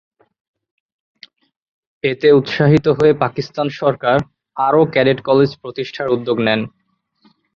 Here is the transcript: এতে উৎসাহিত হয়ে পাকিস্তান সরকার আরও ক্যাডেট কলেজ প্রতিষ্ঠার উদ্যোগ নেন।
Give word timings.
এতে 2.03 2.27
উৎসাহিত 2.31 2.85
হয়ে 2.97 3.13
পাকিস্তান 3.23 3.67
সরকার 3.81 4.17
আরও 4.57 4.81
ক্যাডেট 4.93 5.19
কলেজ 5.29 5.51
প্রতিষ্ঠার 5.61 6.13
উদ্যোগ 6.15 6.37
নেন। 6.47 6.61